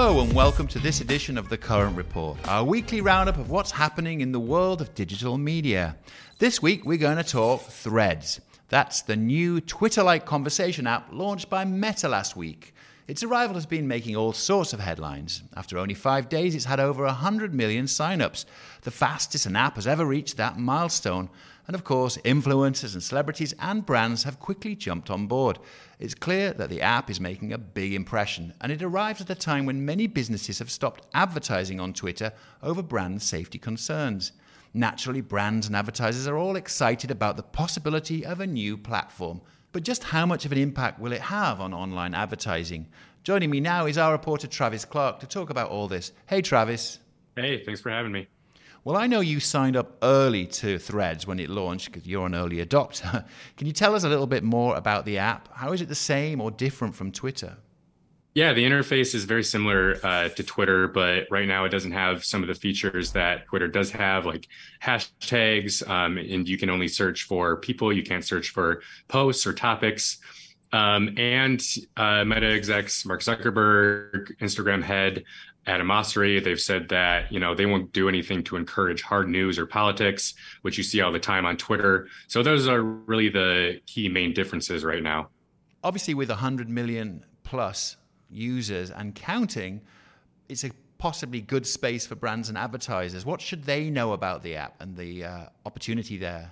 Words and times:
Hello, 0.00 0.20
and 0.20 0.32
welcome 0.32 0.68
to 0.68 0.78
this 0.78 1.00
edition 1.00 1.36
of 1.36 1.48
The 1.48 1.58
Current 1.58 1.96
Report, 1.96 2.38
our 2.46 2.62
weekly 2.62 3.00
roundup 3.00 3.36
of 3.36 3.50
what's 3.50 3.72
happening 3.72 4.20
in 4.20 4.30
the 4.30 4.38
world 4.38 4.80
of 4.80 4.94
digital 4.94 5.36
media. 5.36 5.96
This 6.38 6.62
week, 6.62 6.84
we're 6.84 6.98
going 6.98 7.16
to 7.16 7.24
talk 7.24 7.62
Threads. 7.62 8.40
That's 8.68 9.02
the 9.02 9.16
new 9.16 9.60
Twitter 9.60 10.04
like 10.04 10.24
conversation 10.24 10.86
app 10.86 11.08
launched 11.12 11.50
by 11.50 11.64
Meta 11.64 12.08
last 12.08 12.36
week. 12.36 12.74
Its 13.08 13.24
arrival 13.24 13.54
has 13.56 13.66
been 13.66 13.88
making 13.88 14.14
all 14.14 14.32
sorts 14.32 14.72
of 14.72 14.78
headlines. 14.78 15.42
After 15.56 15.76
only 15.76 15.94
five 15.94 16.28
days, 16.28 16.54
it's 16.54 16.66
had 16.66 16.78
over 16.78 17.02
100 17.02 17.52
million 17.52 17.86
signups, 17.86 18.44
the 18.82 18.92
fastest 18.92 19.46
an 19.46 19.56
app 19.56 19.74
has 19.74 19.88
ever 19.88 20.06
reached 20.06 20.36
that 20.36 20.56
milestone. 20.56 21.28
And 21.68 21.74
of 21.74 21.84
course, 21.84 22.16
influencers 22.24 22.94
and 22.94 23.02
celebrities 23.02 23.54
and 23.60 23.84
brands 23.84 24.22
have 24.24 24.40
quickly 24.40 24.74
jumped 24.74 25.10
on 25.10 25.26
board. 25.26 25.58
It's 26.00 26.14
clear 26.14 26.54
that 26.54 26.70
the 26.70 26.80
app 26.80 27.10
is 27.10 27.20
making 27.20 27.52
a 27.52 27.58
big 27.58 27.92
impression, 27.92 28.54
and 28.62 28.72
it 28.72 28.82
arrives 28.82 29.20
at 29.20 29.28
a 29.28 29.34
time 29.34 29.66
when 29.66 29.84
many 29.84 30.06
businesses 30.06 30.58
have 30.60 30.70
stopped 30.70 31.06
advertising 31.12 31.78
on 31.78 31.92
Twitter 31.92 32.32
over 32.62 32.82
brand 32.82 33.20
safety 33.20 33.58
concerns. 33.58 34.32
Naturally, 34.72 35.20
brands 35.20 35.66
and 35.66 35.76
advertisers 35.76 36.26
are 36.26 36.38
all 36.38 36.56
excited 36.56 37.10
about 37.10 37.36
the 37.36 37.42
possibility 37.42 38.24
of 38.24 38.40
a 38.40 38.46
new 38.46 38.78
platform. 38.78 39.42
But 39.72 39.82
just 39.82 40.04
how 40.04 40.24
much 40.24 40.46
of 40.46 40.52
an 40.52 40.58
impact 40.58 40.98
will 40.98 41.12
it 41.12 41.20
have 41.20 41.60
on 41.60 41.74
online 41.74 42.14
advertising? 42.14 42.88
Joining 43.24 43.50
me 43.50 43.60
now 43.60 43.84
is 43.84 43.98
our 43.98 44.12
reporter 44.12 44.46
Travis 44.46 44.86
Clark 44.86 45.20
to 45.20 45.26
talk 45.26 45.50
about 45.50 45.68
all 45.68 45.86
this. 45.86 46.12
Hey, 46.26 46.40
Travis. 46.40 46.98
Hey, 47.36 47.62
thanks 47.62 47.82
for 47.82 47.90
having 47.90 48.12
me. 48.12 48.26
Well, 48.84 48.96
I 48.96 49.06
know 49.06 49.20
you 49.20 49.40
signed 49.40 49.76
up 49.76 49.98
early 50.02 50.46
to 50.46 50.78
Threads 50.78 51.26
when 51.26 51.40
it 51.40 51.50
launched 51.50 51.92
because 51.92 52.06
you're 52.06 52.26
an 52.26 52.34
early 52.34 52.64
adopter. 52.64 53.24
Can 53.56 53.66
you 53.66 53.72
tell 53.72 53.94
us 53.94 54.04
a 54.04 54.08
little 54.08 54.26
bit 54.26 54.44
more 54.44 54.76
about 54.76 55.04
the 55.04 55.18
app? 55.18 55.48
How 55.52 55.72
is 55.72 55.80
it 55.80 55.88
the 55.88 55.94
same 55.94 56.40
or 56.40 56.50
different 56.50 56.94
from 56.94 57.12
Twitter? 57.12 57.56
Yeah, 58.34 58.52
the 58.52 58.62
interface 58.62 59.16
is 59.16 59.24
very 59.24 59.42
similar 59.42 59.98
uh, 60.04 60.28
to 60.28 60.44
Twitter, 60.44 60.86
but 60.86 61.26
right 61.28 61.48
now 61.48 61.64
it 61.64 61.70
doesn't 61.70 61.90
have 61.90 62.24
some 62.24 62.40
of 62.42 62.46
the 62.46 62.54
features 62.54 63.10
that 63.12 63.46
Twitter 63.46 63.66
does 63.66 63.90
have, 63.90 64.26
like 64.26 64.46
hashtags, 64.80 65.88
um, 65.88 66.18
and 66.18 66.48
you 66.48 66.56
can 66.56 66.70
only 66.70 66.86
search 66.86 67.24
for 67.24 67.56
people. 67.56 67.92
You 67.92 68.04
can't 68.04 68.24
search 68.24 68.50
for 68.50 68.82
posts 69.08 69.44
or 69.44 69.52
topics. 69.52 70.18
Um, 70.72 71.14
and 71.16 71.62
uh, 71.96 72.24
Meta 72.24 72.46
execs 72.46 73.06
Mark 73.06 73.22
Zuckerberg, 73.22 74.36
Instagram 74.40 74.82
head 74.82 75.24
Adam 75.68 75.86
Mosseri, 75.86 76.42
they've 76.42 76.60
said 76.60 76.88
that 76.88 77.30
you 77.30 77.38
know 77.38 77.54
they 77.54 77.66
won't 77.66 77.92
do 77.92 78.08
anything 78.08 78.42
to 78.44 78.56
encourage 78.56 79.02
hard 79.02 79.28
news 79.28 79.58
or 79.58 79.66
politics, 79.66 80.34
which 80.62 80.78
you 80.78 80.84
see 80.84 81.00
all 81.02 81.12
the 81.12 81.18
time 81.18 81.44
on 81.44 81.56
Twitter. 81.56 82.08
So 82.26 82.42
those 82.42 82.66
are 82.66 82.82
really 82.82 83.28
the 83.28 83.80
key 83.86 84.08
main 84.08 84.32
differences 84.32 84.82
right 84.82 85.02
now. 85.02 85.28
Obviously, 85.84 86.14
with 86.14 86.30
100 86.30 86.68
million 86.68 87.24
plus 87.44 87.96
users 88.30 88.90
and 88.90 89.14
counting, 89.14 89.82
it's 90.48 90.64
a 90.64 90.70
possibly 90.96 91.40
good 91.40 91.66
space 91.66 92.06
for 92.06 92.14
brands 92.14 92.48
and 92.48 92.58
advertisers. 92.58 93.24
What 93.24 93.40
should 93.40 93.64
they 93.64 93.90
know 93.90 94.12
about 94.12 94.42
the 94.42 94.56
app 94.56 94.80
and 94.80 94.96
the 94.96 95.24
uh, 95.24 95.46
opportunity 95.64 96.16
there? 96.16 96.50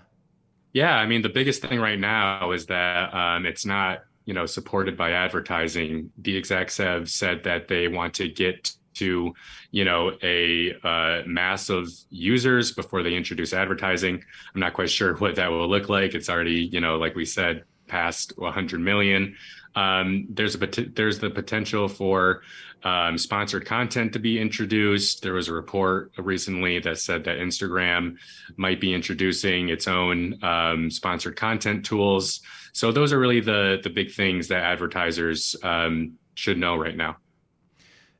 Yeah, 0.72 0.94
I 0.94 1.06
mean, 1.06 1.22
the 1.22 1.30
biggest 1.30 1.62
thing 1.62 1.80
right 1.80 1.98
now 1.98 2.52
is 2.52 2.66
that 2.66 3.14
um, 3.14 3.46
it's 3.46 3.64
not, 3.64 4.04
you 4.26 4.34
know, 4.34 4.44
supported 4.44 4.96
by 4.96 5.12
advertising. 5.12 6.10
The 6.18 6.36
execs 6.36 6.76
have 6.76 7.08
said 7.08 7.44
that 7.44 7.68
they 7.68 7.88
want 7.88 8.12
to 8.14 8.28
get 8.28 8.72
to, 8.94 9.32
you 9.70 9.84
know, 9.84 10.12
a 10.22 10.74
uh, 10.82 11.22
mass 11.26 11.68
of 11.68 11.88
users 12.10 12.72
before 12.72 13.02
they 13.02 13.14
introduce 13.14 13.52
advertising. 13.52 14.22
I'm 14.54 14.60
not 14.60 14.74
quite 14.74 14.90
sure 14.90 15.14
what 15.18 15.36
that 15.36 15.50
will 15.50 15.68
look 15.68 15.88
like. 15.88 16.14
It's 16.14 16.28
already, 16.28 16.68
you 16.72 16.80
know, 16.80 16.96
like 16.96 17.14
we 17.14 17.24
said, 17.24 17.64
past 17.86 18.32
100 18.36 18.80
million. 18.80 19.36
Um, 19.76 20.26
there's 20.30 20.54
a 20.54 20.58
there's 20.58 21.18
the 21.18 21.30
potential 21.30 21.86
for 21.86 22.42
um, 22.82 23.18
sponsored 23.18 23.66
content 23.66 24.12
to 24.14 24.18
be 24.18 24.40
introduced. 24.40 25.22
There 25.22 25.34
was 25.34 25.48
a 25.48 25.52
report 25.52 26.12
recently 26.16 26.78
that 26.80 26.98
said 26.98 27.24
that 27.24 27.38
Instagram 27.38 28.16
might 28.56 28.80
be 28.80 28.94
introducing 28.94 29.68
its 29.68 29.86
own 29.86 30.42
um, 30.42 30.90
sponsored 30.90 31.36
content 31.36 31.84
tools. 31.84 32.40
So 32.72 32.90
those 32.90 33.12
are 33.12 33.18
really 33.18 33.40
the 33.40 33.80
the 33.82 33.90
big 33.90 34.12
things 34.12 34.48
that 34.48 34.62
advertisers 34.62 35.54
um, 35.62 36.14
should 36.34 36.58
know 36.58 36.76
right 36.76 36.96
now. 36.96 37.18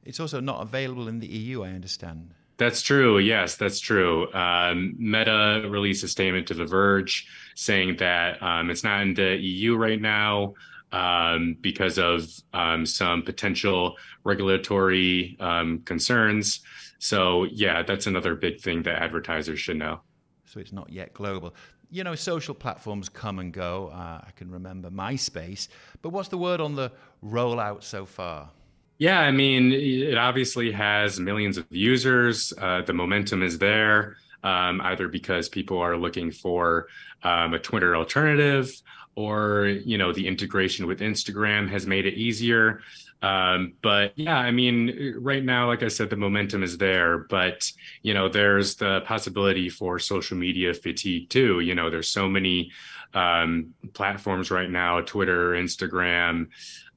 It's 0.05 0.21
also 0.21 0.41
not 0.41 0.62
available 0.62 1.09
in 1.09 1.19
the 1.19 1.27
EU, 1.27 1.65
I 1.65 1.71
understand. 1.71 2.33
That's 2.59 2.81
true. 2.81 3.19
Yes, 3.19 3.56
that's 3.56 3.81
true. 3.81 4.33
Um, 4.33 4.94
Meta 4.99 5.67
released 5.69 6.05
a 6.05 6.09
statement 6.09 6.47
to 6.49 6.55
The 6.55 6.65
Verge 6.65 7.27
saying 7.55 7.97
that 7.99 8.43
um, 8.43 8.71
it's 8.71 8.84
not 8.84 9.03
in 9.03 9.15
the 9.15 9.37
EU 9.37 9.77
right 9.77 10.00
now 10.00 10.55
um, 10.93 11.57
because 11.61 11.99
of 11.99 12.29
um, 12.53 12.87
some 12.87 13.23
potential 13.23 13.97
regulatory 14.25 15.37
um, 15.41 15.81
concerns. 15.81 16.61
So, 16.99 17.45
yeah, 17.45 17.83
that's 17.83 18.07
another 18.07 18.35
big 18.35 18.61
thing 18.61 18.83
that 18.85 19.03
advertisers 19.03 19.59
should 19.61 19.77
know. 19.77 20.01
So, 20.45 20.61
it's 20.61 20.73
not 20.73 20.91
yet 20.91 21.13
global. 21.13 21.55
You 21.91 22.05
know, 22.05 22.15
social 22.15 22.55
platforms 22.55 23.09
come 23.09 23.39
and 23.39 23.53
go. 23.53 23.89
Uh, 23.89 24.21
I 24.27 24.31
can 24.35 24.51
remember 24.51 24.91
MySpace. 24.91 25.69
But 26.03 26.11
what's 26.11 26.29
the 26.29 26.39
word 26.39 26.61
on 26.61 26.75
the 26.75 26.91
rollout 27.25 27.83
so 27.85 28.07
far? 28.07 28.51
Yeah, 28.99 29.21
I 29.21 29.31
mean, 29.31 29.73
it 29.73 30.17
obviously 30.17 30.73
has 30.73 31.21
millions 31.21 31.59
of 31.59 31.67
users. 31.69 32.53
Uh, 32.57 32.81
the 32.81 32.95
momentum 32.95 33.43
is 33.43 33.59
there, 33.59 34.17
um, 34.43 34.81
either 34.81 35.07
because 35.07 35.51
people 35.51 35.79
are 35.79 35.99
looking 35.99 36.31
for 36.31 36.87
um, 37.23 37.53
a 37.53 37.59
Twitter 37.59 37.95
alternative, 37.95 38.71
or 39.16 39.66
you 39.84 39.99
know, 39.99 40.12
the 40.12 40.27
integration 40.28 40.87
with 40.87 41.00
Instagram 41.00 41.69
has 41.69 41.87
made 41.87 42.06
it 42.06 42.15
easier. 42.15 42.81
Um, 43.22 43.72
but 43.82 44.12
yeah, 44.16 44.38
I 44.38 44.50
mean, 44.50 45.16
right 45.19 45.43
now, 45.43 45.66
like 45.69 45.82
I 45.82 45.88
said, 45.88 46.10
the 46.10 46.16
momentum 46.16 46.62
is 46.62 46.77
there, 46.77 47.19
but 47.19 47.72
you 48.03 48.12
know, 48.12 48.28
there's 48.28 48.76
the 48.76 49.00
possibility 49.00 49.71
for 49.71 49.99
social 49.99 50.37
media 50.37 50.75
fatigue 50.75 51.31
too. 51.31 51.60
You 51.60 51.75
know, 51.75 51.91
there's 51.91 52.09
so 52.09 52.28
many 52.28 52.71
um, 53.15 53.75
platforms 53.94 54.50
right 54.50 54.71
now 54.71 55.00
Twitter, 55.00 55.53
Instagram, 55.53 56.49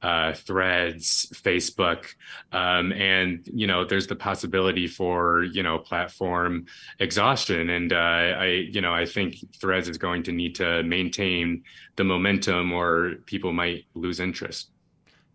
uh, 0.02 0.34
Threads, 0.34 1.32
Facebook, 1.34 2.06
um, 2.52 2.94
and 2.94 3.42
you 3.54 3.68
know 3.68 3.84
there's 3.84 4.08
the 4.08 4.16
possibility 4.16 4.88
for 4.88 5.44
you 5.44 5.64
know 5.64 5.78
platform 5.78 6.66
exhaustion, 7.00 7.70
and 7.70 7.92
uh, 7.92 7.96
I 7.96 8.46
you 8.72 8.82
know 8.82 8.94
I 8.94 9.06
think 9.06 9.36
Threads 9.60 9.90
is 9.90 9.98
going 9.98 10.24
to 10.24 10.32
need 10.32 10.56
to 10.56 10.84
maintain 10.84 11.64
the 11.96 12.06
momentum, 12.10 12.74
or 12.74 13.16
people 13.26 13.54
might 13.54 13.86
lose 13.94 14.20
interest. 14.20 14.72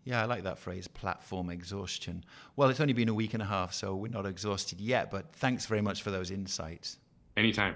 Yeah, 0.03 0.21
I 0.21 0.25
like 0.25 0.43
that 0.43 0.59
phrase, 0.59 0.87
platform 0.87 1.49
exhaustion. 1.49 2.23
Well, 2.55 2.69
it's 2.69 2.79
only 2.79 2.93
been 2.93 3.09
a 3.09 3.13
week 3.13 3.33
and 3.33 3.41
a 3.41 3.47
half, 3.47 3.73
so 3.73 3.95
we're 3.95 4.11
not 4.11 4.27
exhausted 4.27 4.79
yet, 4.79 5.09
but 5.09 5.33
thanks 5.33 5.65
very 5.65 5.81
much 5.81 6.03
for 6.03 6.11
those 6.11 6.29
insights. 6.29 6.99
Anytime. 7.35 7.75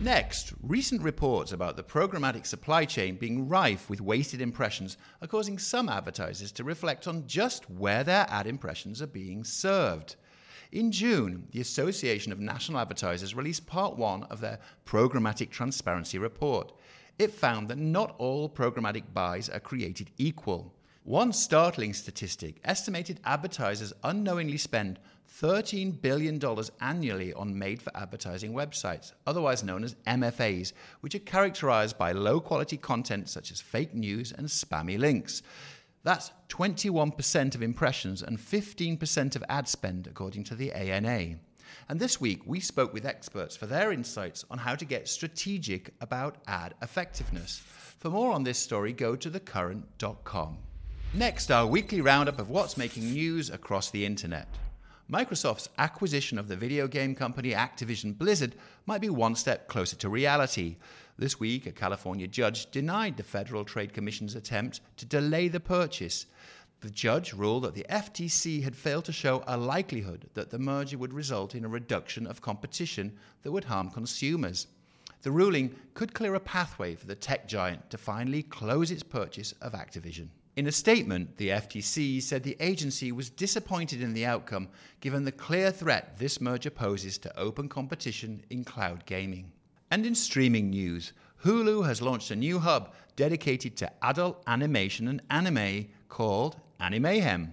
Next, 0.00 0.52
recent 0.62 1.02
reports 1.02 1.50
about 1.50 1.76
the 1.76 1.82
programmatic 1.82 2.46
supply 2.46 2.84
chain 2.84 3.16
being 3.16 3.48
rife 3.48 3.88
with 3.88 4.00
wasted 4.00 4.40
impressions 4.40 4.96
are 5.20 5.28
causing 5.28 5.58
some 5.58 5.88
advertisers 5.88 6.52
to 6.52 6.64
reflect 6.64 7.08
on 7.08 7.26
just 7.26 7.68
where 7.68 8.04
their 8.04 8.26
ad 8.28 8.46
impressions 8.46 9.02
are 9.02 9.08
being 9.08 9.42
served. 9.42 10.16
In 10.70 10.92
June, 10.92 11.48
the 11.50 11.60
Association 11.60 12.30
of 12.30 12.38
National 12.38 12.78
Advertisers 12.78 13.34
released 13.34 13.66
part 13.66 13.96
one 13.96 14.24
of 14.24 14.40
their 14.40 14.58
Programmatic 14.86 15.50
Transparency 15.50 16.18
Report. 16.18 16.72
It 17.18 17.32
found 17.32 17.68
that 17.68 17.78
not 17.78 18.14
all 18.18 18.48
programmatic 18.48 19.02
buys 19.12 19.48
are 19.48 19.58
created 19.58 20.10
equal. 20.18 20.72
One 21.02 21.32
startling 21.32 21.92
statistic 21.94 22.60
estimated 22.64 23.18
advertisers 23.24 23.92
unknowingly 24.04 24.58
spend 24.58 25.00
$13 25.40 26.00
billion 26.00 26.40
annually 26.80 27.32
on 27.34 27.58
made 27.58 27.82
for 27.82 27.96
advertising 27.96 28.52
websites, 28.52 29.12
otherwise 29.26 29.64
known 29.64 29.82
as 29.82 29.96
MFAs, 30.06 30.72
which 31.00 31.14
are 31.16 31.20
characterized 31.20 31.98
by 31.98 32.12
low 32.12 32.40
quality 32.40 32.76
content 32.76 33.28
such 33.28 33.50
as 33.50 33.60
fake 33.60 33.94
news 33.94 34.30
and 34.30 34.46
spammy 34.46 34.96
links. 34.98 35.42
That's 36.04 36.30
21% 36.50 37.54
of 37.54 37.62
impressions 37.62 38.22
and 38.22 38.38
15% 38.38 39.34
of 39.34 39.44
ad 39.48 39.66
spend, 39.66 40.06
according 40.06 40.44
to 40.44 40.54
the 40.54 40.72
ANA. 40.72 41.38
And 41.88 41.98
this 41.98 42.20
week, 42.20 42.42
we 42.46 42.60
spoke 42.60 42.92
with 42.92 43.06
experts 43.06 43.56
for 43.56 43.66
their 43.66 43.92
insights 43.92 44.44
on 44.50 44.58
how 44.58 44.74
to 44.74 44.84
get 44.84 45.08
strategic 45.08 45.94
about 46.00 46.36
ad 46.46 46.74
effectiveness. 46.82 47.62
For 47.98 48.10
more 48.10 48.32
on 48.32 48.44
this 48.44 48.58
story, 48.58 48.92
go 48.92 49.16
to 49.16 49.30
thecurrent.com. 49.30 50.58
Next, 51.14 51.50
our 51.50 51.66
weekly 51.66 52.00
roundup 52.00 52.38
of 52.38 52.50
what's 52.50 52.76
making 52.76 53.10
news 53.12 53.50
across 53.50 53.90
the 53.90 54.04
internet. 54.04 54.48
Microsoft's 55.10 55.70
acquisition 55.78 56.38
of 56.38 56.48
the 56.48 56.56
video 56.56 56.86
game 56.86 57.14
company 57.14 57.52
Activision 57.52 58.16
Blizzard 58.16 58.54
might 58.84 59.00
be 59.00 59.08
one 59.08 59.34
step 59.34 59.66
closer 59.66 59.96
to 59.96 60.08
reality. 60.10 60.76
This 61.16 61.40
week, 61.40 61.66
a 61.66 61.72
California 61.72 62.26
judge 62.28 62.70
denied 62.70 63.16
the 63.16 63.22
Federal 63.22 63.64
Trade 63.64 63.94
Commission's 63.94 64.34
attempt 64.34 64.82
to 64.98 65.06
delay 65.06 65.48
the 65.48 65.60
purchase. 65.60 66.26
The 66.80 66.90
judge 66.90 67.32
ruled 67.32 67.64
that 67.64 67.74
the 67.74 67.86
FTC 67.90 68.62
had 68.62 68.76
failed 68.76 69.04
to 69.06 69.12
show 69.12 69.42
a 69.48 69.56
likelihood 69.56 70.30
that 70.34 70.50
the 70.50 70.60
merger 70.60 70.96
would 70.96 71.12
result 71.12 71.56
in 71.56 71.64
a 71.64 71.68
reduction 71.68 72.24
of 72.24 72.40
competition 72.40 73.18
that 73.42 73.50
would 73.50 73.64
harm 73.64 73.90
consumers. 73.90 74.68
The 75.22 75.32
ruling 75.32 75.74
could 75.94 76.14
clear 76.14 76.36
a 76.36 76.40
pathway 76.40 76.94
for 76.94 77.06
the 77.06 77.16
tech 77.16 77.48
giant 77.48 77.90
to 77.90 77.98
finally 77.98 78.44
close 78.44 78.92
its 78.92 79.02
purchase 79.02 79.50
of 79.60 79.72
Activision. 79.72 80.28
In 80.54 80.68
a 80.68 80.72
statement, 80.72 81.36
the 81.36 81.48
FTC 81.48 82.22
said 82.22 82.44
the 82.44 82.56
agency 82.60 83.10
was 83.10 83.28
disappointed 83.28 84.00
in 84.00 84.14
the 84.14 84.26
outcome 84.26 84.68
given 85.00 85.24
the 85.24 85.32
clear 85.32 85.72
threat 85.72 86.16
this 86.18 86.40
merger 86.40 86.70
poses 86.70 87.18
to 87.18 87.38
open 87.38 87.68
competition 87.68 88.44
in 88.50 88.62
cloud 88.62 89.04
gaming. 89.04 89.50
And 89.90 90.06
in 90.06 90.14
streaming 90.14 90.70
news, 90.70 91.12
Hulu 91.44 91.86
has 91.86 92.02
launched 92.02 92.30
a 92.30 92.36
new 92.36 92.60
hub 92.60 92.92
dedicated 93.16 93.76
to 93.78 93.92
adult 94.04 94.42
animation 94.46 95.08
and 95.08 95.22
anime 95.28 95.88
called 96.08 96.56
Animayhem. 96.80 97.50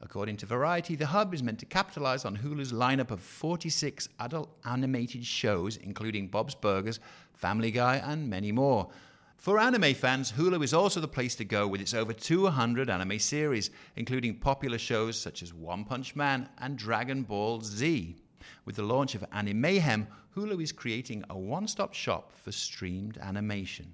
According 0.00 0.36
to 0.38 0.46
Variety, 0.46 0.96
the 0.96 1.06
hub 1.06 1.32
is 1.32 1.42
meant 1.42 1.58
to 1.60 1.66
capitalize 1.66 2.24
on 2.24 2.36
Hulu's 2.36 2.72
lineup 2.72 3.10
of 3.10 3.20
46 3.20 4.08
adult 4.20 4.50
animated 4.64 5.24
shows, 5.24 5.76
including 5.76 6.28
Bob's 6.28 6.54
Burgers, 6.54 7.00
Family 7.32 7.70
Guy, 7.70 7.96
and 7.96 8.28
many 8.28 8.52
more. 8.52 8.88
For 9.36 9.58
anime 9.58 9.94
fans, 9.94 10.32
Hulu 10.32 10.62
is 10.64 10.74
also 10.74 11.00
the 11.00 11.08
place 11.08 11.36
to 11.36 11.44
go 11.44 11.68
with 11.68 11.80
its 11.80 11.94
over 11.94 12.12
200 12.12 12.90
anime 12.90 13.18
series, 13.18 13.70
including 13.96 14.36
popular 14.36 14.78
shows 14.78 15.18
such 15.18 15.42
as 15.42 15.54
One 15.54 15.84
Punch 15.84 16.16
Man 16.16 16.48
and 16.58 16.76
Dragon 16.76 17.22
Ball 17.22 17.60
Z. 17.60 18.16
With 18.64 18.76
the 18.76 18.82
launch 18.82 19.14
of 19.14 19.28
Animayhem, 19.30 20.06
Hulu 20.36 20.62
is 20.62 20.72
creating 20.72 21.24
a 21.30 21.38
one 21.38 21.68
stop 21.68 21.94
shop 21.94 22.32
for 22.32 22.52
streamed 22.52 23.18
animation. 23.18 23.92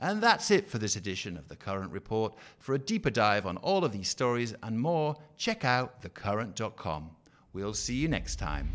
And 0.00 0.22
that's 0.22 0.50
it 0.50 0.66
for 0.66 0.78
this 0.78 0.96
edition 0.96 1.36
of 1.36 1.48
The 1.48 1.56
Current 1.56 1.92
Report. 1.92 2.34
For 2.58 2.74
a 2.74 2.78
deeper 2.78 3.10
dive 3.10 3.46
on 3.46 3.56
all 3.58 3.84
of 3.84 3.92
these 3.92 4.08
stories 4.08 4.54
and 4.62 4.80
more, 4.80 5.16
check 5.36 5.64
out 5.64 6.02
thecurrent.com. 6.02 7.10
We'll 7.52 7.74
see 7.74 7.94
you 7.94 8.08
next 8.08 8.36
time. 8.36 8.72